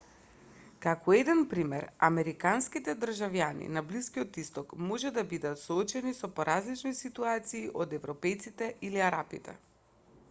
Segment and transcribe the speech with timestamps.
[0.83, 7.65] како еден пример американските државјани на блискиот исток може да бидат соочени со поразлични ситуации
[7.85, 9.59] од европејците или арапите